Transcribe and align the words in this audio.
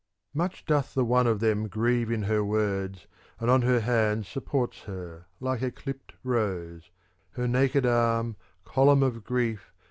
Much 0.33 0.65
doth 0.65 0.95
the 0.95 1.05
one 1.05 1.27
of 1.27 1.39
them 1.41 1.67
grieve 1.67 2.09
in 2.09 2.23
her 2.23 2.43
words, 2.43 3.05
and 3.39 3.51
on 3.51 3.61
her 3.61 3.81
hand 3.81 4.25
supports 4.25 4.79
her, 4.85 5.27
like 5.39 5.61
a 5.61 5.69
clipped 5.69 6.13
rose: 6.23 6.89
her 7.33 7.47
naked 7.47 7.85
arm, 7.85 8.35
column 8.65 9.03
of 9.03 9.23
grief. 9.23 9.71